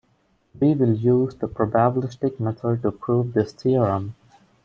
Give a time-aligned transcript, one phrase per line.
[0.59, 4.15] We will use the probabilistic method to prove this theorem.